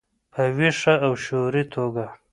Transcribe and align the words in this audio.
په 0.33 0.41
ویښه 0.57 0.93
او 1.05 1.11
شعوري 1.23 1.63
توګه. 1.73 2.05